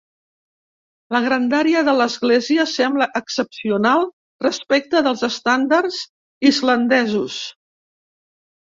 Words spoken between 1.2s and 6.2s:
grandària de l'església sembla excepcional respecte dels estàndards